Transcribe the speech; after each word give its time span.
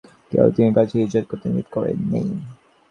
তিনি 0.55 0.69
কাউকে 0.75 0.95
হিজরত 1.01 1.25
করতে 1.29 1.47
নিষেধ 1.47 1.67
করেন 1.75 1.97
নি। 2.11 2.21